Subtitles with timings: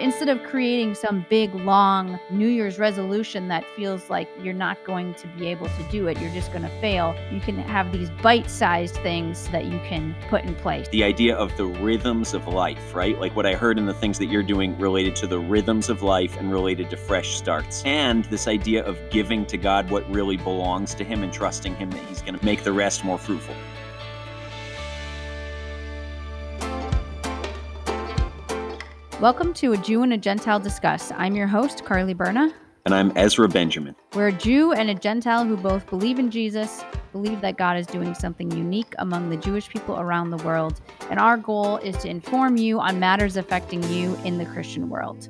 [0.00, 5.14] instead of creating some big, long New Year's resolution that feels like you're not going
[5.14, 8.10] to be able to do it, you're just going to fail, you can have these
[8.22, 10.88] bite sized things that you can put in place.
[10.88, 13.18] The idea of the rhythms of life, right?
[13.20, 16.02] Like what I heard in the things that you're doing related to the rhythms of
[16.02, 17.82] life and related to fresh starts.
[17.84, 21.90] And this idea of giving to God what really belongs to Him and trusting Him
[21.90, 23.54] that He's going to make the rest more fruitful.
[29.20, 31.12] Welcome to A Jew and a Gentile Discuss.
[31.14, 32.54] I'm your host, Carly Berna.
[32.86, 33.94] And I'm Ezra Benjamin.
[34.14, 37.86] We're a Jew and a Gentile who both believe in Jesus, believe that God is
[37.86, 42.08] doing something unique among the Jewish people around the world, and our goal is to
[42.08, 45.28] inform you on matters affecting you in the Christian world.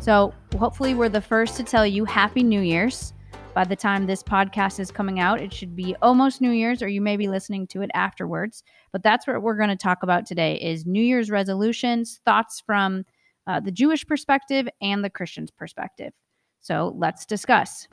[0.00, 3.14] So, hopefully, we're the first to tell you Happy New Year's.
[3.54, 6.88] By the time this podcast is coming out, it should be almost New Year's, or
[6.88, 8.64] you may be listening to it afterwards.
[8.92, 13.06] But that's what we're going to talk about today: is New Year's resolutions, thoughts from
[13.46, 16.12] uh, the Jewish perspective and the Christian's perspective.
[16.60, 17.88] So let's discuss.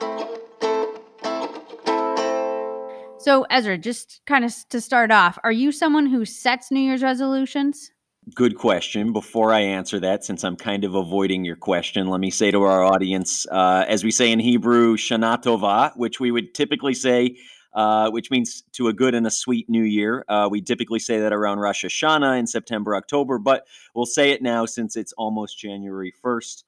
[3.20, 7.04] So, Ezra, just kind of to start off, are you someone who sets New Year's
[7.04, 7.92] resolutions?
[8.36, 9.14] Good question.
[9.14, 12.62] Before I answer that, since I'm kind of avoiding your question, let me say to
[12.64, 17.38] our audience, uh, as we say in Hebrew, Shana Tova, which we would typically say
[17.78, 20.26] uh, which means to a good and a sweet new year.
[20.28, 24.42] Uh, we typically say that around Rosh Hashanah in September, October, but we'll say it
[24.42, 26.64] now since it's almost January 1st.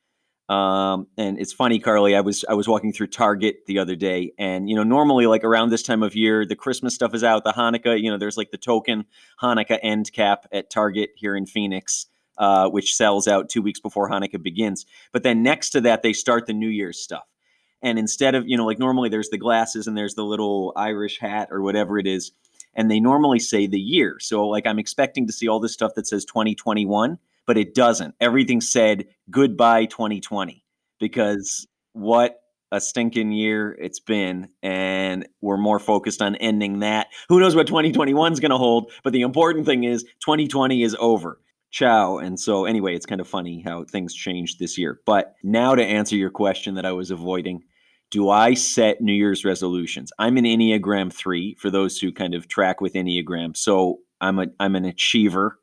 [0.53, 2.15] Um, and it's funny, Carly.
[2.15, 5.43] I was I was walking through Target the other day, and you know, normally like
[5.43, 7.43] around this time of year, the Christmas stuff is out.
[7.43, 9.05] The Hanukkah, you know, there's like the token
[9.41, 12.07] Hanukkah end cap at Target here in Phoenix,
[12.39, 14.87] uh, which sells out two weeks before Hanukkah begins.
[15.11, 17.25] But then next to that, they start the New Year's stuff.
[17.81, 21.19] And instead of, you know, like normally there's the glasses and there's the little Irish
[21.19, 22.31] hat or whatever it is.
[22.75, 24.17] And they normally say the year.
[24.19, 28.15] So, like, I'm expecting to see all this stuff that says 2021, but it doesn't.
[28.21, 30.63] Everything said goodbye 2020
[30.99, 37.39] because what a stinking year it's been and we're more focused on ending that who
[37.39, 41.39] knows what 2021 is going to hold but the important thing is 2020 is over
[41.71, 42.17] ciao.
[42.17, 44.99] And so, anyway, it's kind of funny how things changed this year.
[45.05, 47.63] But now to answer your question that I was avoiding,
[48.11, 50.11] do I set New Year's resolutions?
[50.17, 53.55] I'm an Enneagram 3 for those who kind of track with Enneagram.
[53.55, 55.59] So, I'm a I'm an achiever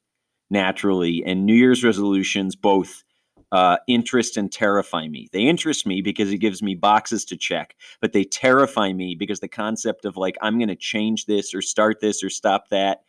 [0.51, 3.05] naturally, and New Year's resolutions both
[3.53, 5.29] uh, interest and terrify me.
[5.33, 9.41] They interest me because it gives me boxes to check, but they terrify me because
[9.41, 13.03] the concept of like I'm going to change this or start this or stop that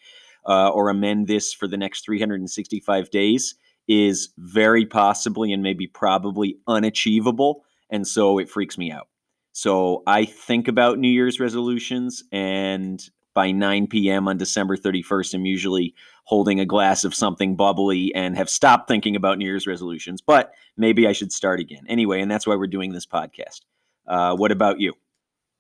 [0.48, 3.56] uh, or amend this for the next 365 days
[3.88, 7.64] is very possibly and maybe probably unachievable.
[7.90, 9.08] And so it freaks me out.
[9.58, 13.04] So I think about New Year's resolutions, and
[13.34, 14.28] by 9 p.m.
[14.28, 15.96] on December 31st, I'm usually
[16.26, 20.22] holding a glass of something bubbly and have stopped thinking about New Year's resolutions.
[20.22, 21.86] But maybe I should start again.
[21.90, 23.62] Anyway, and that's why we're doing this podcast.
[24.06, 24.94] Uh, what about you?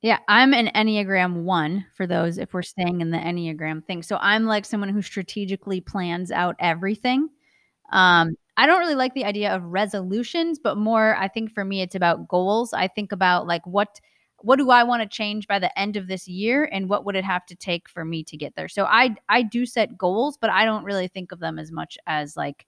[0.04, 4.04] Yeah, I'm an Enneagram one for those if we're staying in the Enneagram thing.
[4.04, 7.30] So I'm like someone who strategically plans out everything.
[7.92, 11.82] Um, I don't really like the idea of resolutions, but more I think for me
[11.82, 12.74] it's about goals.
[12.74, 14.00] I think about like what
[14.42, 17.16] what do I want to change by the end of this year and what would
[17.16, 18.68] it have to take for me to get there.
[18.68, 21.98] So I I do set goals, but I don't really think of them as much
[22.08, 22.66] as like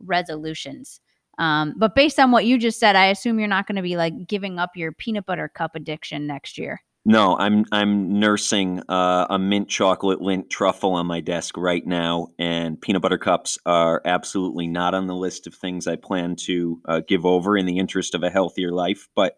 [0.00, 1.00] resolutions.
[1.38, 3.96] Um, but based on what you just said, I assume you're not going to be
[3.96, 6.82] like giving up your peanut butter cup addiction next year.
[7.04, 12.28] No, I'm I'm nursing uh, a mint chocolate Lindt truffle on my desk right now,
[12.38, 16.80] and peanut butter cups are absolutely not on the list of things I plan to
[16.86, 19.08] uh, give over in the interest of a healthier life.
[19.16, 19.36] But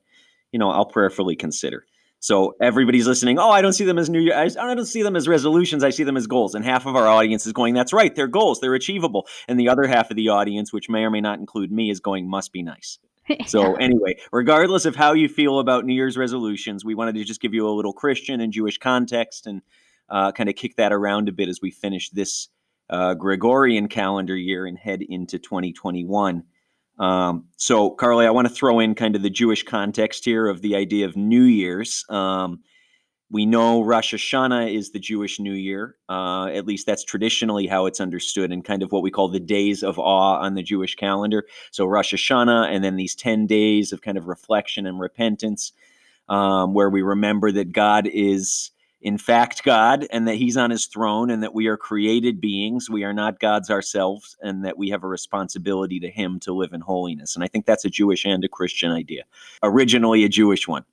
[0.52, 1.86] you know, I'll prayerfully consider.
[2.20, 3.38] So everybody's listening.
[3.38, 4.36] Oh, I don't see them as New Year.
[4.36, 5.82] I don't see them as resolutions.
[5.84, 6.54] I see them as goals.
[6.54, 8.60] And half of our audience is going, "That's right, they're goals.
[8.60, 11.72] They're achievable." And the other half of the audience, which may or may not include
[11.72, 12.98] me, is going, "Must be nice."
[13.46, 17.40] So anyway, regardless of how you feel about New Year's resolutions, we wanted to just
[17.40, 19.62] give you a little Christian and Jewish context and
[20.08, 22.48] uh, kind of kick that around a bit as we finish this
[22.90, 26.44] uh, Gregorian calendar year and head into 2021.
[26.98, 30.60] Um, so, Carly, I want to throw in kind of the Jewish context here of
[30.60, 32.04] the idea of New Year's.
[32.08, 32.60] Um,
[33.34, 35.96] we know Rosh Hashanah is the Jewish New Year.
[36.08, 39.40] Uh, at least that's traditionally how it's understood, and kind of what we call the
[39.40, 41.44] days of awe on the Jewish calendar.
[41.72, 45.72] So, Rosh Hashanah, and then these 10 days of kind of reflection and repentance,
[46.28, 48.70] um, where we remember that God is
[49.02, 52.88] in fact God and that he's on his throne and that we are created beings.
[52.88, 56.72] We are not gods ourselves and that we have a responsibility to him to live
[56.72, 57.34] in holiness.
[57.34, 59.24] And I think that's a Jewish and a Christian idea.
[59.64, 60.84] Originally a Jewish one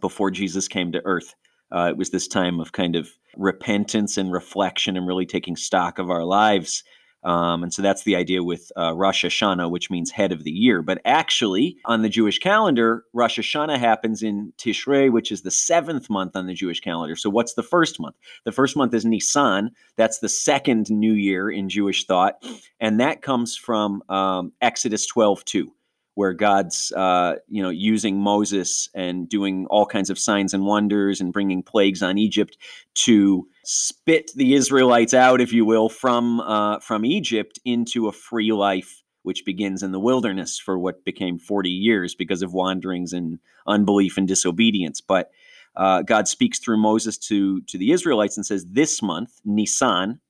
[0.00, 1.34] before Jesus came to earth.
[1.72, 5.98] Uh, it was this time of kind of repentance and reflection and really taking stock
[5.98, 6.82] of our lives.
[7.26, 10.50] Um, and so that's the idea with uh, Rosh Hashanah, which means head of the
[10.52, 10.80] year.
[10.80, 16.08] But actually, on the Jewish calendar, Rosh Hashanah happens in Tishrei, which is the seventh
[16.08, 17.16] month on the Jewish calendar.
[17.16, 18.14] So what's the first month?
[18.44, 19.72] The first month is Nisan.
[19.96, 22.44] That's the second new year in Jewish thought.
[22.78, 25.72] And that comes from um, Exodus 12 2
[26.16, 31.20] where God's uh, you know using Moses and doing all kinds of signs and wonders
[31.20, 32.56] and bringing plagues on Egypt
[32.94, 38.50] to spit the Israelites out, if you will, from uh, from Egypt into a free
[38.52, 43.38] life, which begins in the wilderness for what became forty years because of wanderings and
[43.66, 45.02] unbelief and disobedience.
[45.02, 45.30] But
[45.76, 50.20] uh, God speaks through Moses to to the Israelites and says, "This month, Nisan,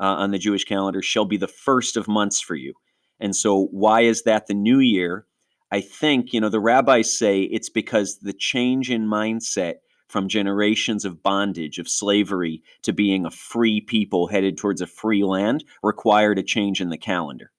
[0.00, 2.74] uh, on the Jewish calendar, shall be the first of months for you."
[3.20, 5.26] And so, why is that the new year?
[5.70, 9.76] I think, you know, the rabbis say it's because the change in mindset
[10.08, 15.22] from generations of bondage, of slavery, to being a free people headed towards a free
[15.22, 17.52] land required a change in the calendar.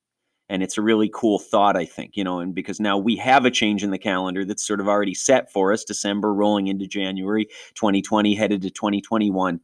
[0.52, 3.46] And it's a really cool thought, I think, you know, and because now we have
[3.46, 6.88] a change in the calendar that's sort of already set for us, December rolling into
[6.88, 7.46] January
[7.76, 9.60] 2020, headed to 2021.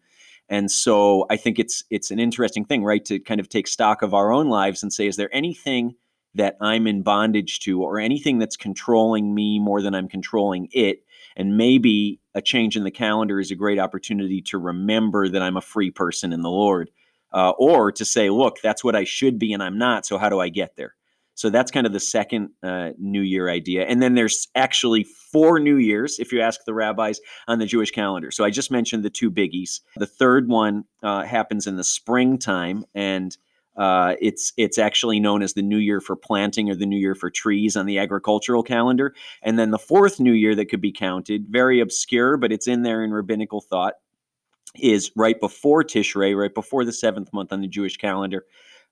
[0.47, 4.03] And so I think it's it's an interesting thing, right, to kind of take stock
[4.03, 5.95] of our own lives and say, is there anything
[6.35, 11.03] that I'm in bondage to or anything that's controlling me more than I'm controlling it.
[11.35, 15.57] And maybe a change in the calendar is a great opportunity to remember that I'm
[15.57, 16.91] a free person in the Lord,
[17.33, 20.05] uh, or to say, look, that's what I should be and I'm not.
[20.05, 20.95] So how do I get there?
[21.37, 23.85] So that's kind of the second uh, New Year idea.
[23.85, 27.91] And then there's actually four New Years, if you ask the rabbis, on the Jewish
[27.91, 28.31] calendar.
[28.31, 29.81] So I just mentioned the two biggies.
[29.97, 32.85] The third one uh, happens in the springtime.
[32.95, 33.35] And
[33.77, 37.15] uh, it's it's actually known as the New Year for planting or the New Year
[37.15, 39.13] for trees on the agricultural calendar.
[39.41, 42.83] And then the fourth New Year that could be counted, very obscure, but it's in
[42.83, 43.95] there in rabbinical thought,
[44.75, 48.45] is right before Tishrei, right before the seventh month on the Jewish calendar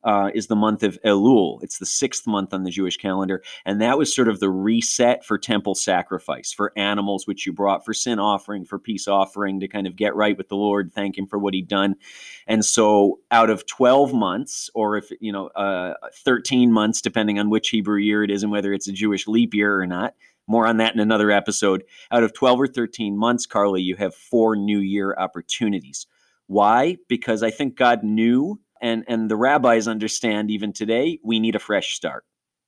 [0.04, 1.64] uh, is the month of Elul.
[1.64, 3.42] It's the sixth month on the Jewish calendar.
[3.66, 7.86] And that was sort of the reset for temple sacrifice, for animals, which you brought
[7.86, 11.18] for sin offering, for peace offering, to kind of get right with the Lord, thank
[11.18, 11.96] Him for what He'd done.
[12.48, 15.94] And so out of 12 months, or if, you know, uh,
[16.26, 19.54] 13 months, depending on which Hebrew year it is and whether it's a Jewish leap
[19.54, 20.16] year or not,
[20.48, 21.84] more on that in another episode.
[22.12, 26.06] Out of 12 or 13 months, Carly, you have four New Year opportunities.
[26.48, 26.98] Why?
[27.08, 31.60] Because I think God knew and and the rabbis understand even today we need a
[31.60, 32.26] fresh start.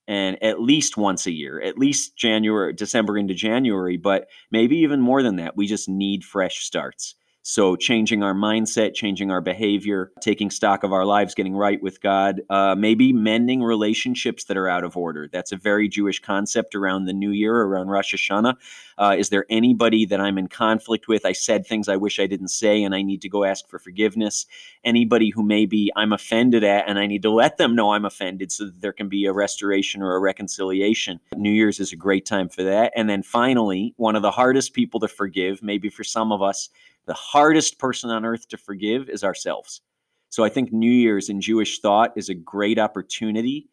[0.08, 5.00] And at least once a year at least january december into january but maybe even
[5.00, 7.16] more than that we just need fresh starts
[7.48, 12.00] so, changing our mindset, changing our behavior, taking stock of our lives, getting right with
[12.00, 15.28] God, uh, maybe mending relationships that are out of order.
[15.32, 18.56] That's a very Jewish concept around the new year, around Rosh Hashanah.
[18.98, 21.24] Uh, is there anybody that I'm in conflict with?
[21.24, 23.78] I said things I wish I didn't say, and I need to go ask for
[23.78, 24.46] forgiveness.
[24.82, 28.50] Anybody who maybe I'm offended at, and I need to let them know I'm offended
[28.50, 31.20] so that there can be a restoration or a reconciliation.
[31.36, 32.92] New Year's is a great time for that.
[32.96, 36.70] And then finally, one of the hardest people to forgive, maybe for some of us,
[37.06, 39.80] the hardest person on earth to forgive is ourselves.
[40.28, 43.68] So I think New Year's in Jewish thought is a great opportunity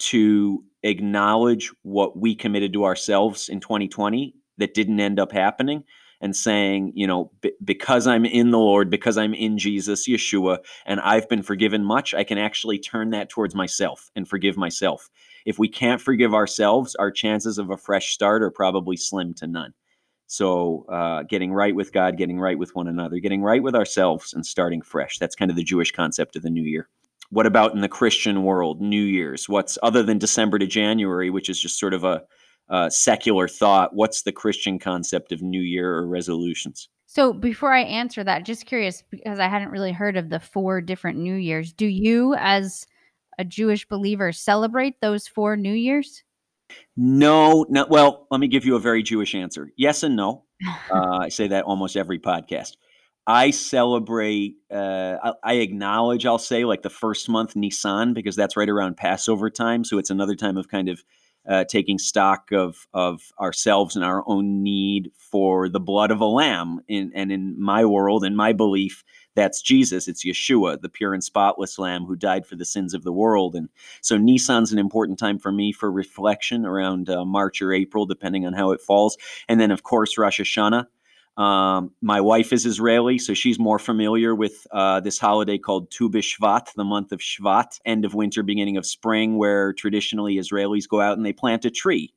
[0.00, 5.84] to acknowledge what we committed to ourselves in 2020 that didn't end up happening
[6.20, 10.58] and saying, you know, b- because I'm in the Lord, because I'm in Jesus, Yeshua,
[10.86, 15.10] and I've been forgiven much, I can actually turn that towards myself and forgive myself.
[15.44, 19.46] If we can't forgive ourselves, our chances of a fresh start are probably slim to
[19.46, 19.74] none.
[20.26, 24.32] So, uh, getting right with God, getting right with one another, getting right with ourselves,
[24.32, 25.18] and starting fresh.
[25.18, 26.88] That's kind of the Jewish concept of the new year.
[27.30, 29.48] What about in the Christian world, New Year's?
[29.48, 32.22] What's other than December to January, which is just sort of a,
[32.68, 33.94] a secular thought?
[33.94, 36.88] What's the Christian concept of New Year or resolutions?
[37.06, 40.80] So, before I answer that, just curious because I hadn't really heard of the four
[40.80, 41.72] different New Years.
[41.72, 42.86] Do you, as
[43.38, 46.24] a Jewish believer, celebrate those four New Years?
[46.96, 48.26] No, not well.
[48.30, 49.70] Let me give you a very Jewish answer.
[49.76, 50.44] Yes and no.
[50.90, 52.76] Uh, I say that almost every podcast.
[53.26, 54.56] I celebrate.
[54.70, 56.26] Uh, I, I, acknowledge.
[56.26, 59.84] I'll say like the first month Nissan, because that's right around Passover time.
[59.84, 61.02] So it's another time of kind of
[61.48, 66.26] uh, taking stock of of ourselves and our own need for the blood of a
[66.26, 66.80] lamb.
[66.88, 70.08] In, and in my world, in my belief, that's Jesus.
[70.08, 73.54] It's Yeshua, the pure and spotless Lamb who died for the sins of the world.
[73.54, 73.68] And
[74.00, 78.46] so Nissan's an important time for me for reflection around uh, March or April, depending
[78.46, 79.16] on how it falls.
[79.48, 80.86] And then, of course, Rosh Hashanah.
[81.36, 86.08] Um, my wife is Israeli, so she's more familiar with uh, this holiday called Tu
[86.08, 91.00] B'Shvat, the month of Shvat, end of winter, beginning of spring, where traditionally Israelis go
[91.00, 92.14] out and they plant a tree.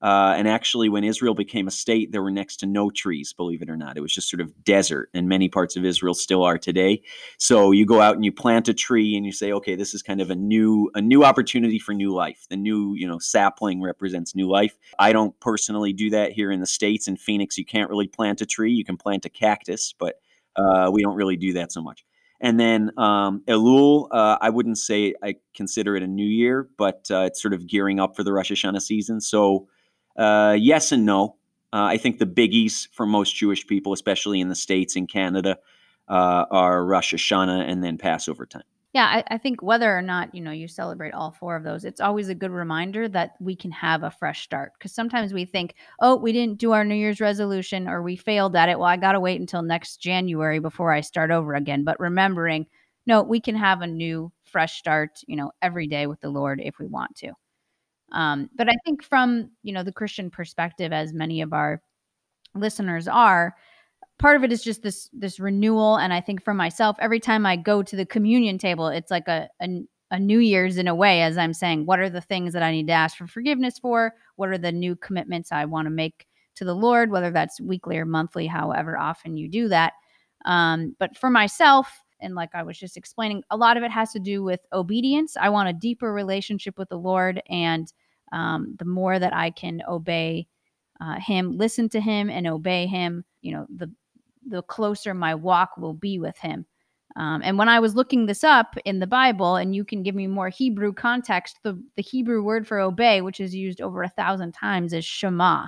[0.00, 3.62] Uh, and actually, when Israel became a state, there were next to no trees, believe
[3.62, 3.96] it or not.
[3.96, 7.02] It was just sort of desert, and many parts of Israel still are today.
[7.38, 10.02] So you go out and you plant a tree, and you say, okay, this is
[10.02, 12.46] kind of a new a new opportunity for new life.
[12.48, 14.78] The new you know sapling represents new life.
[14.98, 17.08] I don't personally do that here in the states.
[17.08, 18.72] In Phoenix, you can't really plant a tree.
[18.72, 20.20] You can plant a cactus, but
[20.54, 22.04] uh, we don't really do that so much.
[22.40, 27.08] And then um, Elul, uh, I wouldn't say I consider it a new year, but
[27.10, 29.20] uh, it's sort of gearing up for the Rosh Hashanah season.
[29.20, 29.66] So
[30.18, 31.36] uh, yes and no.
[31.72, 35.58] Uh, I think the biggies for most Jewish people, especially in the States and Canada,
[36.08, 38.62] uh, are Rosh Hashanah and then Passover time.
[38.94, 41.84] Yeah, I, I, think whether or not you know you celebrate all four of those,
[41.84, 44.72] it's always a good reminder that we can have a fresh start.
[44.78, 48.56] Because sometimes we think, oh, we didn't do our New Year's resolution or we failed
[48.56, 48.78] at it.
[48.78, 51.84] Well, I got to wait until next January before I start over again.
[51.84, 52.66] But remembering,
[53.06, 55.20] no, we can have a new, fresh start.
[55.26, 57.34] You know, every day with the Lord if we want to.
[58.12, 61.82] Um, but I think from you know the Christian perspective, as many of our
[62.54, 63.54] listeners are,
[64.18, 65.96] part of it is just this this renewal.
[65.96, 69.28] And I think for myself, every time I go to the communion table, it's like
[69.28, 72.54] a, a a New Year's in a way, as I'm saying, what are the things
[72.54, 74.14] that I need to ask for forgiveness for?
[74.36, 76.26] What are the new commitments I want to make
[76.58, 79.92] to the Lord, whether that's weekly or monthly, however often you do that.
[80.44, 84.12] Um, but for myself, and like I was just explaining, a lot of it has
[84.12, 85.36] to do with obedience.
[85.36, 87.42] I want a deeper relationship with the Lord.
[87.48, 87.92] And
[88.32, 90.48] um, the more that I can obey
[91.00, 93.90] uh, Him, listen to Him, and obey Him, you know, the
[94.46, 96.66] the closer my walk will be with Him.
[97.16, 100.14] Um, and when I was looking this up in the Bible, and you can give
[100.14, 104.08] me more Hebrew context, the, the Hebrew word for obey, which is used over a
[104.08, 105.66] thousand times, is Shema.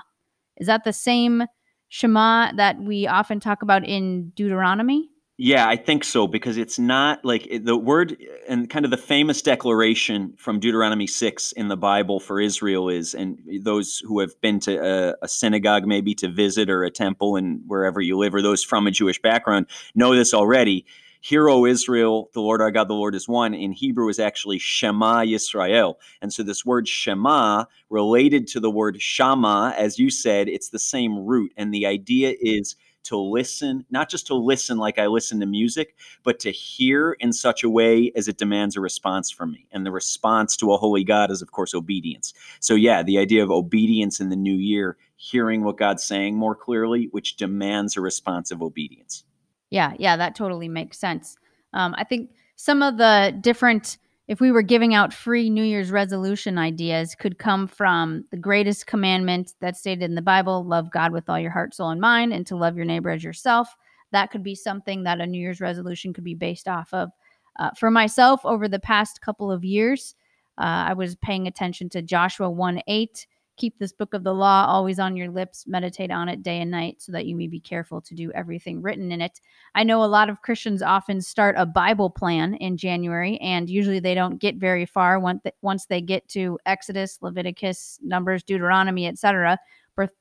[0.59, 1.45] Is that the same
[1.89, 5.11] Shema that we often talk about in Deuteronomy?
[5.43, 8.15] Yeah, I think so because it's not like the word
[8.47, 13.15] and kind of the famous declaration from Deuteronomy 6 in the Bible for Israel is,
[13.15, 17.37] and those who have been to a, a, synagogue maybe to visit or a temple
[17.37, 20.85] and wherever you live, or those from a Jewish background know this already.
[21.23, 23.55] Hear, O Israel, the Lord our God, the Lord is one.
[23.55, 25.95] In Hebrew is actually Shema Yisrael.
[26.21, 30.79] And so this word Shema, related to the word Shama, as you said, it's the
[30.79, 31.53] same root.
[31.57, 35.97] And the idea is to listen, not just to listen like I listen to music,
[36.23, 39.67] but to hear in such a way as it demands a response from me.
[39.73, 42.35] And the response to a holy God is, of course, obedience.
[42.61, 46.55] So, yeah, the idea of obedience in the new year, hearing what God's saying more
[46.55, 49.25] clearly, which demands a response of obedience.
[49.71, 51.37] Yeah, yeah, that totally makes sense.
[51.73, 53.99] Um, I think some of the different
[54.31, 58.87] if we were giving out free New Year's resolution ideas, could come from the greatest
[58.87, 62.33] commandment that's stated in the Bible love God with all your heart, soul, and mind,
[62.33, 63.75] and to love your neighbor as yourself.
[64.13, 67.11] That could be something that a New Year's resolution could be based off of.
[67.59, 70.15] Uh, for myself, over the past couple of years,
[70.59, 73.27] uh, I was paying attention to Joshua 1 8
[73.61, 76.71] Keep this book of the law always on your lips, meditate on it day and
[76.71, 79.39] night, so that you may be careful to do everything written in it.
[79.75, 84.01] I know a lot of Christians often start a Bible plan in January, and usually
[84.01, 89.59] they don't get very far once they get to Exodus, Leviticus, Numbers, Deuteronomy, etc.,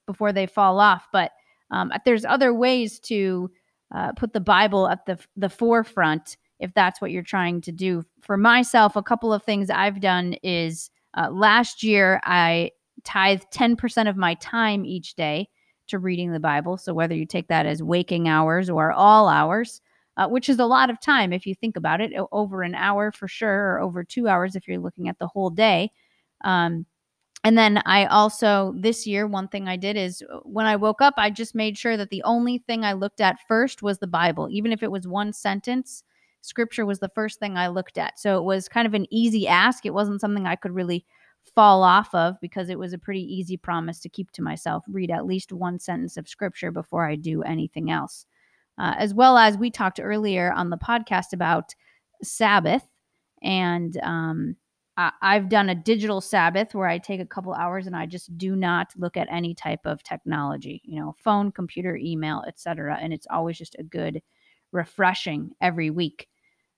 [0.05, 1.07] before they fall off.
[1.13, 1.31] But
[1.71, 3.49] um, there's other ways to
[3.95, 8.03] uh, put the Bible at the the forefront if that's what you're trying to do.
[8.19, 12.71] For myself, a couple of things I've done is uh, last year I
[13.09, 15.49] tithe 10% of my time each day
[15.87, 16.77] to reading the Bible.
[16.77, 19.81] So whether you take that as waking hours or all hours,
[20.17, 23.11] uh, which is a lot of time if you think about it, over an hour
[23.11, 25.91] for sure, or over two hours if you're looking at the whole day.
[26.43, 26.85] Um,
[27.43, 31.01] and then I also, this year, one thing I did is uh, when I woke
[31.01, 34.07] up, I just made sure that the only thing I looked at first was the
[34.07, 34.49] Bible.
[34.51, 36.03] Even if it was one sentence,
[36.41, 38.19] scripture was the first thing I looked at.
[38.19, 39.85] So it was kind of an easy ask.
[39.85, 41.05] It wasn't something I could really
[41.55, 45.11] fall off of because it was a pretty easy promise to keep to myself read
[45.11, 48.25] at least one sentence of scripture before I do anything else.
[48.77, 51.75] Uh, as well as we talked earlier on the podcast about
[52.23, 52.83] Sabbath.
[53.41, 54.55] And um,
[54.95, 58.37] I- I've done a digital Sabbath where I take a couple hours and I just
[58.37, 62.97] do not look at any type of technology, you know, phone, computer, email, etc.
[63.01, 64.21] And it's always just a good
[64.71, 66.27] refreshing every week.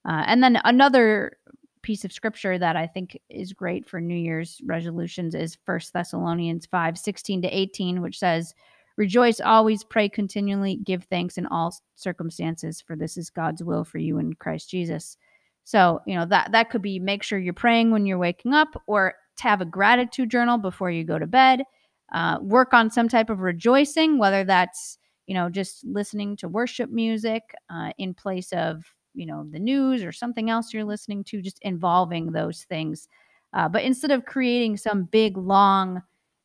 [0.07, 1.37] Uh, and then another
[1.81, 6.65] piece of scripture that I think is great for New Year's resolutions is First Thessalonians
[6.65, 8.53] 5 16 to 18, which says,
[8.97, 13.97] Rejoice always, pray continually, give thanks in all circumstances, for this is God's will for
[13.97, 15.17] you in Christ Jesus.
[15.63, 18.69] So, you know, that that could be make sure you're praying when you're waking up
[18.88, 21.63] or to have a gratitude journal before you go to bed.
[22.11, 24.97] Uh, work on some type of rejoicing, whether that's,
[25.27, 30.03] you know, just listening to worship music uh, in place of you know the news
[30.03, 33.07] or something else you're listening to just involving those things.
[33.53, 36.01] Uh, but instead of creating some big long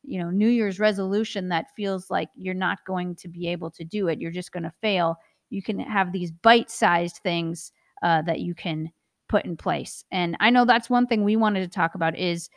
[0.07, 3.85] you know new year's resolution that feels like you're not going to be able to
[3.85, 5.17] do it you're just going to fail
[5.51, 8.91] you can have these bite-sized things uh, that you can
[9.29, 10.05] put in place.
[10.13, 12.49] And i know that's one thing we wanted to talk about is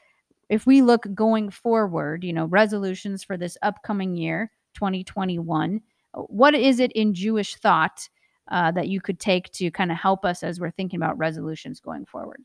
[0.50, 5.82] if we look going forward you know resolutions for this upcoming year 2021
[6.14, 8.08] what is it in jewish thought
[8.50, 11.80] uh, that you could take to kind of help us as we're thinking about resolutions
[11.80, 12.44] going forward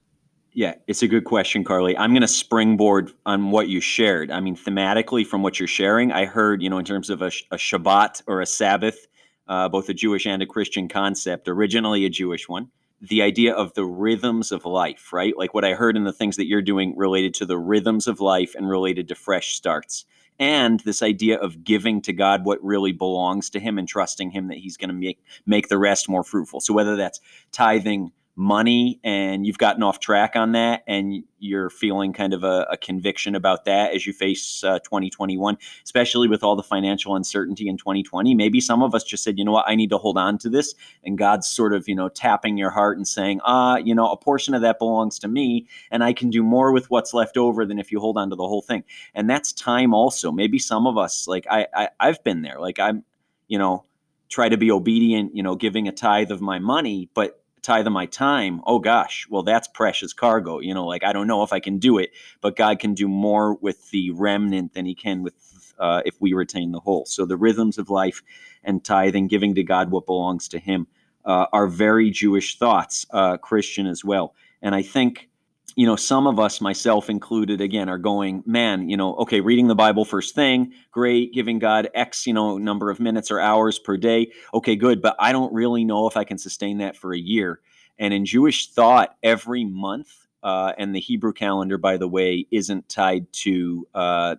[0.55, 1.99] yeah, it's a good question, Carly.
[1.99, 4.31] I'm going to springboard on what you shared.
[4.31, 7.33] I mean, thematically, from what you're sharing, I heard, you know, in terms of a,
[7.51, 9.09] a Shabbat or a Sabbath,
[9.49, 12.69] uh, both a Jewish and a Christian concept, originally a Jewish one,
[13.01, 15.37] the idea of the rhythms of life, right?
[15.37, 18.21] Like what I heard in the things that you're doing related to the rhythms of
[18.21, 20.05] life and related to fresh starts.
[20.39, 24.49] And this idea of giving to God what really belongs to Him and trusting Him
[24.49, 26.61] that He's going to make make the rest more fruitful.
[26.61, 27.21] So whether that's
[27.53, 32.67] tithing, money and you've gotten off track on that and you're feeling kind of a,
[32.71, 37.69] a conviction about that as you face uh, 2021 especially with all the financial uncertainty
[37.69, 39.69] in 2020 maybe some of us just said you know what?
[39.69, 40.75] I need to hold on to this
[41.05, 44.17] and god's sort of you know tapping your heart and saying ah you know a
[44.17, 47.65] portion of that belongs to me and i can do more with what's left over
[47.65, 48.85] than if you hold on to the whole thing.
[49.15, 50.33] And that's time also.
[50.33, 52.59] Maybe some of us like i, I i've been there.
[52.59, 53.05] Like i'm
[53.49, 53.85] you know
[54.29, 57.93] try to be obedient you know giving a tithe of my money but tithe of
[57.93, 60.61] my time, oh gosh, well, that's precious cargo.
[60.61, 63.09] You know, like I don't know if I can do it, but God can do
[63.09, 65.35] more with the remnant than he can with
[65.79, 67.05] uh, if we retain the whole.
[67.07, 68.23] So the rhythms of life
[68.63, 70.87] and tithing, giving to God what belongs to him,
[71.25, 74.35] uh, are very Jewish thoughts, uh, Christian as well.
[74.63, 75.29] And I think
[75.77, 79.67] you know, some of us, myself included, again, are going, man, you know, okay, reading
[79.67, 83.79] the Bible first thing, great, giving God X, you know, number of minutes or hours
[83.79, 87.13] per day, okay, good, but I don't really know if I can sustain that for
[87.13, 87.61] a year.
[87.99, 92.89] And in Jewish thought, every month, uh, and the Hebrew calendar, by the way, isn't
[92.89, 94.37] tied to uh,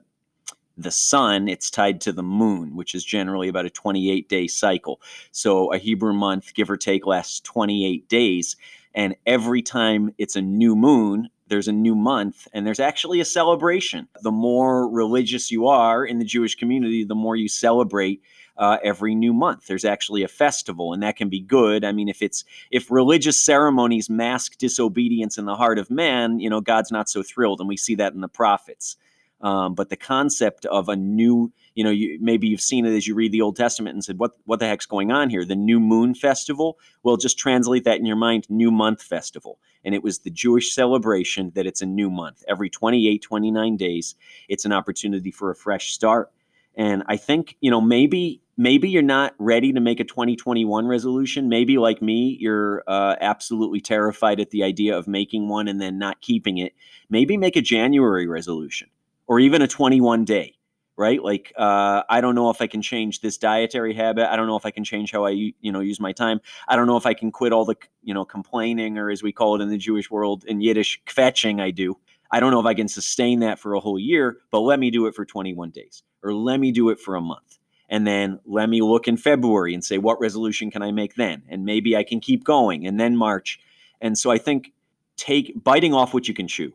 [0.77, 5.01] the sun, it's tied to the moon, which is generally about a 28 day cycle.
[5.31, 8.55] So a Hebrew month, give or take, lasts 28 days.
[8.95, 13.25] And every time it's a new moon, there's a new month and there's actually a
[13.25, 14.07] celebration.
[14.23, 18.23] The more religious you are in the Jewish community, the more you celebrate
[18.57, 19.67] uh, every new month.
[19.67, 21.83] There's actually a festival, and that can be good.
[21.83, 26.49] I mean, if it's if religious ceremonies mask disobedience in the heart of man, you
[26.49, 28.95] know, God's not so thrilled, and we see that in the prophets.
[29.41, 33.05] Um, but the concept of a new, you know, you, maybe you've seen it as
[33.05, 35.55] you read the Old Testament and said, "What what the heck's going on here?" The
[35.55, 36.79] New Moon Festival.
[37.03, 38.47] Well, just translate that in your mind.
[38.49, 42.43] New Month Festival, and it was the Jewish celebration that it's a new month.
[42.47, 44.15] Every 28, 29 days,
[44.47, 46.31] it's an opportunity for a fresh start.
[46.77, 51.49] And I think, you know, maybe maybe you're not ready to make a 2021 resolution.
[51.49, 55.99] Maybe like me, you're uh, absolutely terrified at the idea of making one and then
[55.99, 56.73] not keeping it.
[57.09, 58.89] Maybe make a January resolution
[59.27, 60.55] or even a 21 day
[60.97, 61.21] right?
[61.21, 64.31] Like uh, i don't know if i can change this dietary habit.
[64.31, 66.39] I don't know if i can change how i you know use my time.
[66.67, 69.31] I don't know if i can quit all the you know complaining or as we
[69.31, 71.97] call it in the jewish world in yiddish kvetching i do.
[72.31, 74.91] I don't know if i can sustain that for a whole year but let me
[74.91, 77.59] do it for 21 days or let me do it for a month.
[77.87, 81.43] And then let me look in february and say what resolution can i make then?
[81.49, 83.59] And maybe i can keep going and then march.
[84.01, 84.71] And so i think
[85.17, 86.73] take biting off what you can chew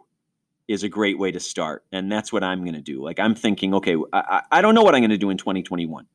[0.71, 1.85] is a great way to start.
[1.91, 3.03] And that's what I'm going to do.
[3.03, 6.07] Like, I'm thinking, okay, I, I don't know what I'm going to do in 2021,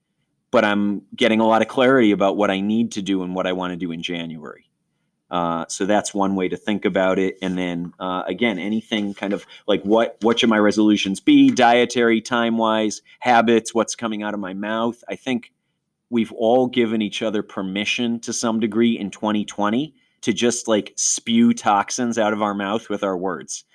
[0.49, 3.47] but I'm getting a lot of clarity about what I need to do and what
[3.47, 4.69] I want to do in January.
[5.29, 7.37] Uh, so that's one way to think about it.
[7.41, 11.49] And then uh, again, anything kind of like what what should my resolutions be?
[11.49, 15.03] Dietary, time wise, habits, what's coming out of my mouth.
[15.09, 15.51] I think
[16.09, 21.53] we've all given each other permission to some degree in 2020 to just like spew
[21.53, 23.65] toxins out of our mouth with our words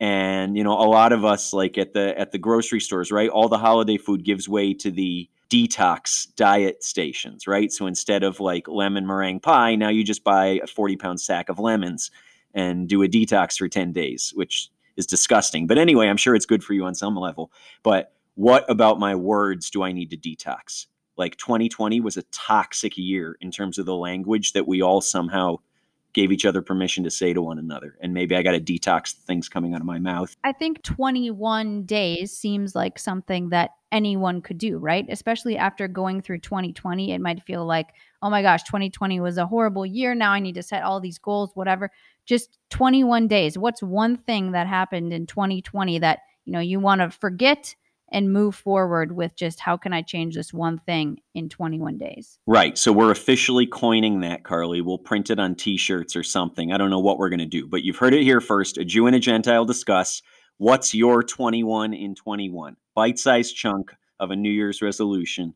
[0.00, 3.28] and you know a lot of us like at the at the grocery stores right
[3.28, 7.72] all the holiday food gives way to the detox diet stations right?
[7.72, 11.48] So instead of like lemon meringue pie now you just buy a 40 pound sack
[11.48, 12.10] of lemons
[12.54, 15.66] and do a detox for 10 days which is disgusting.
[15.66, 17.52] But anyway i'm sure it's good for you on some level.
[17.82, 20.86] But what about my words do i need to detox?
[21.16, 25.58] Like 2020 was a toxic year in terms of the language that we all somehow
[26.12, 27.96] gave each other permission to say to one another.
[28.00, 30.36] And maybe I got to detox things coming out of my mouth.
[30.44, 35.06] I think 21 days seems like something that anyone could do, right?
[35.08, 37.88] Especially after going through 2020, it might feel like,
[38.22, 40.14] oh my gosh, 2020 was a horrible year.
[40.14, 41.90] Now I need to set all these goals, whatever.
[42.26, 43.58] Just 21 days.
[43.58, 47.74] What's one thing that happened in 2020 that, you know, you want to forget
[48.10, 52.38] and move forward with just how can I change this one thing in 21 days.
[52.46, 52.76] Right.
[52.76, 54.80] So we're officially coining that, Carly.
[54.80, 56.72] We'll print it on t shirts or something.
[56.72, 58.78] I don't know what we're going to do, but you've heard it here first.
[58.78, 60.22] A Jew and a Gentile discuss
[60.58, 62.76] what's your 21 in 21.
[62.94, 65.54] bite-sized chunk of a New Year's resolution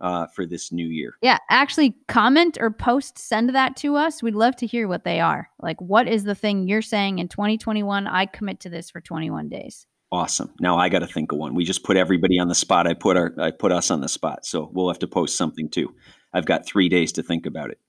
[0.00, 1.14] uh, for this new year.
[1.22, 4.22] Yeah, actually comment or post, send that to us.
[4.22, 5.48] We'd love to hear what they are.
[5.60, 8.06] Like, what is the thing you're saying in 2021?
[8.06, 9.86] I commit to this for 21 days.
[10.14, 10.52] Awesome.
[10.60, 11.56] Now I got to think of one.
[11.56, 12.86] We just put everybody on the spot.
[12.86, 14.46] I put our, I put us on the spot.
[14.46, 15.92] So we'll have to post something too.
[16.32, 17.80] I've got three days to think about it.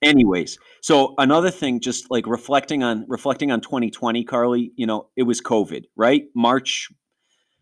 [0.00, 5.24] Anyways, so another thing, just like reflecting on reflecting on 2020, Carly, you know, it
[5.24, 6.24] was COVID, right?
[6.34, 6.88] March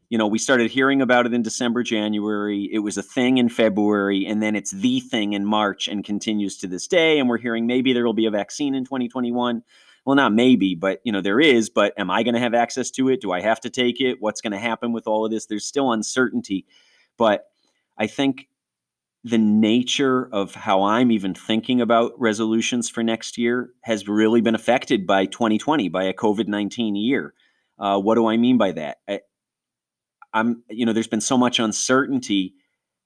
[0.08, 2.68] you know, we started hearing about it in December, January.
[2.70, 6.58] It was a thing in February, and then it's the thing in March and continues
[6.58, 7.18] to this day.
[7.18, 9.62] And we're hearing maybe there will be a vaccine in 2021.
[10.04, 11.70] Well, not maybe, but you know, there is.
[11.70, 13.20] But am I going to have access to it?
[13.20, 14.18] Do I have to take it?
[14.20, 15.46] What's going to happen with all of this?
[15.46, 16.66] There's still uncertainty.
[17.16, 17.44] But
[17.96, 18.48] I think
[19.24, 24.56] the nature of how I'm even thinking about resolutions for next year has really been
[24.56, 27.34] affected by 2020, by a COVID 19 year.
[27.78, 28.98] Uh, what do I mean by that?
[29.08, 29.20] I,
[30.34, 32.54] I'm, you know, there's been so much uncertainty.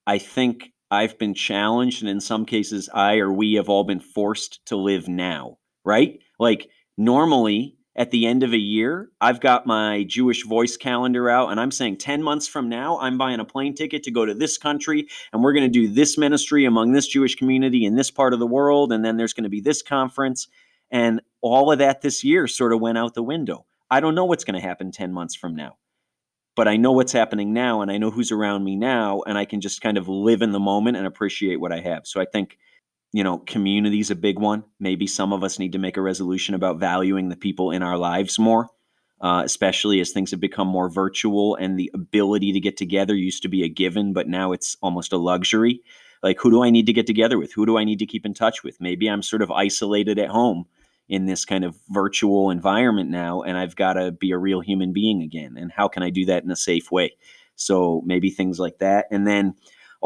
[0.06, 4.00] I think I've been challenged, and in some cases, I or we have all been
[4.00, 6.20] forced to live now, right?
[6.38, 11.50] Like, normally at the end of a year, I've got my Jewish voice calendar out,
[11.50, 14.34] and I'm saying 10 months from now, I'm buying a plane ticket to go to
[14.34, 18.10] this country, and we're going to do this ministry among this Jewish community in this
[18.10, 20.48] part of the world, and then there's going to be this conference.
[20.90, 23.64] And all of that this year sort of went out the window.
[23.90, 25.76] I don't know what's going to happen 10 months from now
[26.56, 29.44] but I know what's happening now and I know who's around me now and I
[29.44, 32.06] can just kind of live in the moment and appreciate what I have.
[32.06, 32.58] So I think
[33.12, 34.64] you know, community is a big one.
[34.78, 37.96] Maybe some of us need to make a resolution about valuing the people in our
[37.96, 38.68] lives more,
[39.20, 43.42] uh, especially as things have become more virtual and the ability to get together used
[43.42, 45.80] to be a given, but now it's almost a luxury.
[46.22, 47.52] Like, who do I need to get together with?
[47.52, 48.80] Who do I need to keep in touch with?
[48.80, 50.66] Maybe I'm sort of isolated at home
[51.08, 54.92] in this kind of virtual environment now and I've got to be a real human
[54.92, 57.16] being again and how can I do that in a safe way
[57.54, 59.54] so maybe things like that and then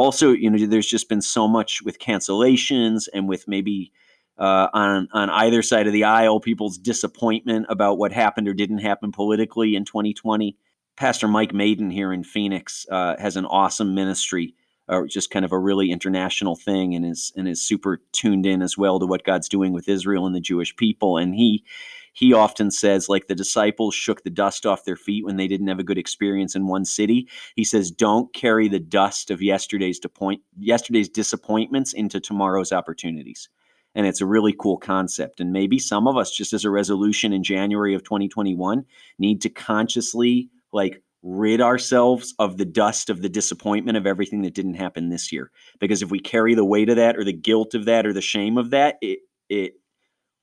[0.01, 3.93] also you know there's just been so much with cancellations and with maybe
[4.39, 8.79] uh, on on either side of the aisle people's disappointment about what happened or didn't
[8.79, 10.57] happen politically in 2020
[10.97, 14.55] Pastor Mike Maiden here in Phoenix uh, has an awesome ministry
[14.91, 18.61] uh, just kind of a really international thing and is and is super tuned in
[18.61, 21.17] as well to what God's doing with Israel and the Jewish people.
[21.17, 21.65] And he
[22.13, 25.69] he often says like the disciples shook the dust off their feet when they didn't
[25.69, 27.29] have a good experience in one city.
[27.57, 33.49] He says, "Don't carry the dust of yesterday's point yesterday's disappointments into tomorrow's opportunities."
[33.95, 35.41] And it's a really cool concept.
[35.41, 38.85] And maybe some of us, just as a resolution in January of 2021,
[39.19, 44.55] need to consciously like rid ourselves of the dust of the disappointment of everything that
[44.55, 45.51] didn't happen this year.
[45.79, 48.21] Because if we carry the weight of that or the guilt of that or the
[48.23, 49.80] shame of that, it it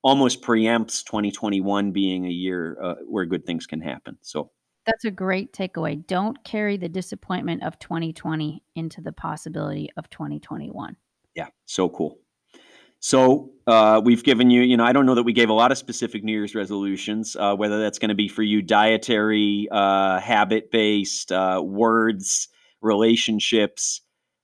[0.08, 4.18] almost preempts 2021 being a year uh, where good things can happen.
[4.22, 4.52] So
[4.86, 6.08] that's a great takeaway.
[6.08, 10.96] Don't carry the disappointment of 2020 into the possibility of 2021.
[11.36, 12.20] Yeah, so cool.
[13.02, 15.74] So uh, we've given you, you know, I don't know that we gave a lot
[15.74, 20.22] of specific New Year's resolutions, uh, whether that's going to be for you dietary, uh,
[20.22, 22.48] habit based, uh, words,
[22.82, 24.00] relationships,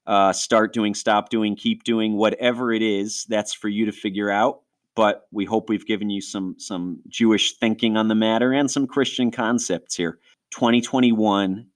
[0.08, 4.30] uh, start doing, stop doing, keep doing, whatever it is, that's for you to figure
[4.30, 4.63] out.
[4.96, 8.88] But we hope we've given you some some Jewish thinking on the matter and some
[8.88, 10.20] Christian concepts here.
[10.52, 11.68] 2021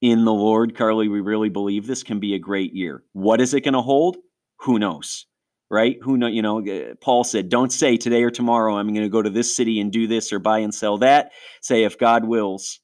[0.00, 3.02] in the Lord, Carly, we really believe this can be a great year.
[3.12, 4.18] What is it going to hold?
[4.60, 5.26] Who knows?
[5.70, 5.96] right?
[6.02, 9.08] Who know, you know, uh, Paul said, don't say today or tomorrow, I'm going to
[9.08, 11.32] go to this city and do this or buy and sell that.
[11.60, 12.80] Say, if God wills,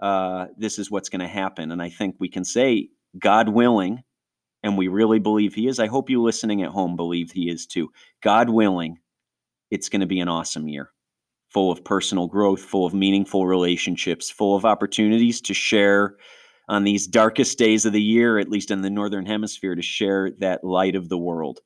[0.00, 1.72] uh, this is what's going to happen.
[1.72, 2.88] And I think we can say,
[3.18, 4.02] God willing,
[4.62, 5.80] and we really believe He is.
[5.80, 7.90] I hope you listening at home believe He is too.
[8.22, 8.98] God willing,
[9.70, 10.90] it's going to be an awesome year
[11.48, 16.16] full of personal growth, full of meaningful relationships, full of opportunities to share
[16.68, 20.30] on these darkest days of the year, at least in the Northern Hemisphere, to share
[20.40, 21.60] that light of the world.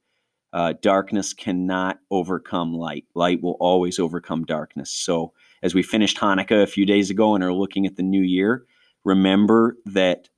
[0.52, 3.04] Uh, darkness cannot overcome light.
[3.14, 4.90] Light will always overcome darkness.
[4.90, 8.22] So, as we finished Hanukkah a few days ago and are looking at the new
[8.22, 8.66] year,
[9.04, 10.28] remember that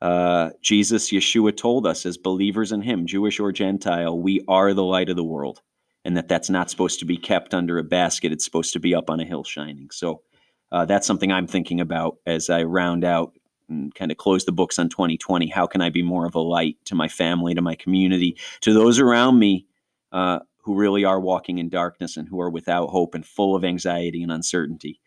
[0.00, 4.84] uh, Jesus, Yeshua, told us as believers in Him, Jewish or Gentile, we are the
[4.84, 5.62] light of the world,
[6.04, 8.32] and that that's not supposed to be kept under a basket.
[8.32, 9.90] It's supposed to be up on a hill shining.
[9.90, 10.22] So,
[10.70, 13.34] uh, that's something I'm thinking about as I round out
[13.68, 15.48] and kind of close the books on 2020.
[15.48, 18.72] How can I be more of a light to my family, to my community, to
[18.72, 19.66] those around me
[20.12, 23.64] uh, who really are walking in darkness and who are without hope and full of
[23.64, 25.00] anxiety and uncertainty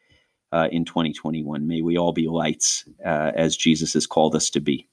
[0.51, 1.67] uh, in 2021?
[1.67, 4.87] May we all be lights uh, as Jesus has called us to be.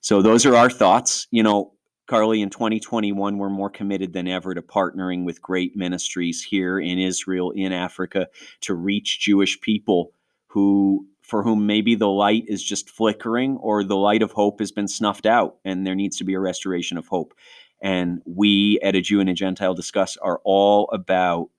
[0.00, 1.26] So, those are our thoughts.
[1.30, 1.72] You know,
[2.08, 6.98] Carly, in 2021, we're more committed than ever to partnering with great ministries here in
[6.98, 8.28] Israel, in Africa,
[8.62, 10.12] to reach Jewish people
[10.46, 14.72] who for whom maybe the light is just flickering or the light of hope has
[14.72, 17.34] been snuffed out and there needs to be a restoration of hope.
[17.82, 21.50] And we at a Jew and a Gentile Discuss are all about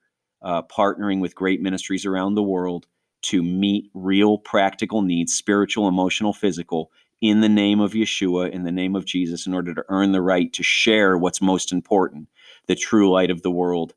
[0.42, 2.88] uh, partnering with great ministries around the world
[3.22, 6.90] to meet real practical needs, spiritual, emotional, physical,
[7.22, 10.22] in the name of Yeshua, in the name of Jesus, in order to earn the
[10.22, 12.28] right to share what's most important,
[12.68, 13.94] the true light of the world,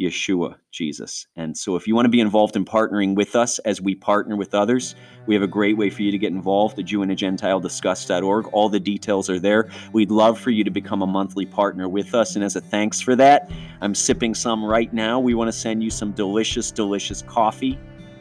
[0.00, 1.26] Yeshua, Jesus.
[1.36, 4.36] And so, if you want to be involved in partnering with us as we partner
[4.36, 4.94] with others,
[5.26, 6.76] we have a great way for you to get involved.
[6.76, 8.46] The Jew and a Gentile discuss.org.
[8.52, 9.70] All the details are there.
[9.92, 12.36] We'd love for you to become a monthly partner with us.
[12.36, 15.18] And as a thanks for that, I'm sipping some right now.
[15.18, 17.78] We want to send you some delicious, delicious coffee.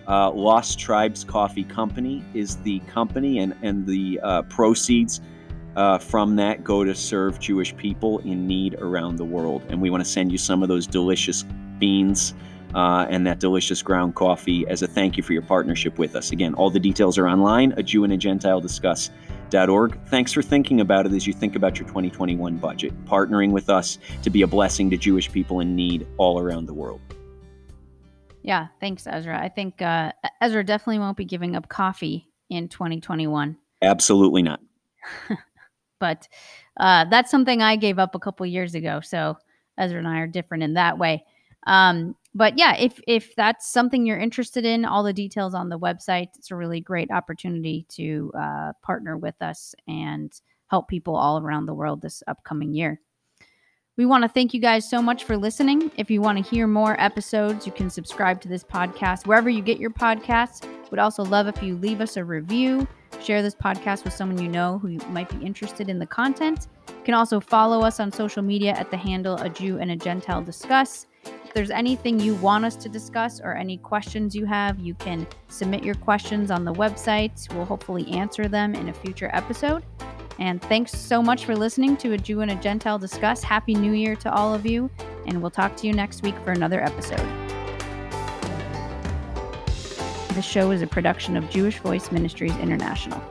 [0.08, 5.22] Uh, Lost Tribes Coffee Company is the company, and, and the uh, proceeds
[5.76, 9.64] uh, from that go to serve Jewish people in need around the world.
[9.70, 11.44] And we want to send you some of those delicious
[11.80, 12.34] beans
[12.74, 16.32] uh, and that delicious ground coffee as a thank you for your partnership with us.
[16.32, 20.00] Again, all the details are online, a Jew and a Gentile discuss.org.
[20.08, 23.98] Thanks for thinking about it as you think about your 2021 budget, partnering with us
[24.24, 27.02] to be a blessing to Jewish people in need all around the world.
[28.46, 29.42] Yeah, thanks, Ezra.
[29.42, 33.58] I think uh, Ezra definitely won't be giving up coffee in 2021.
[33.82, 34.60] Absolutely not.
[36.00, 36.28] but
[36.78, 39.02] uh, that's something I gave up a couple years ago.
[39.02, 39.36] So
[39.80, 41.26] Ezra and I are different in that way.
[41.66, 45.80] Um, but yeah, if if that's something you're interested in, all the details on the
[45.80, 46.28] website.
[46.38, 50.32] It's a really great opportunity to uh, partner with us and
[50.68, 53.02] help people all around the world this upcoming year.
[53.98, 55.90] We want to thank you guys so much for listening.
[55.96, 59.62] If you want to hear more episodes, you can subscribe to this podcast wherever you
[59.62, 60.68] get your podcasts.
[60.92, 62.86] Would also love if you leave us a review,
[63.24, 66.68] share this podcast with someone you know who might be interested in the content.
[66.90, 69.96] You can also follow us on social media at the handle A Jew and a
[69.96, 71.08] Gentile Discuss.
[71.24, 75.26] If there's anything you want us to discuss or any questions you have, you can
[75.48, 77.50] submit your questions on the website.
[77.56, 79.86] We'll hopefully answer them in a future episode.
[80.40, 83.42] And thanks so much for listening to A Jew and a Gentile Discuss.
[83.42, 84.90] Happy New Year to all of you,
[85.26, 87.26] and we'll talk to you next week for another episode.
[90.34, 93.24] This show is a production of Jewish Voice Ministries International.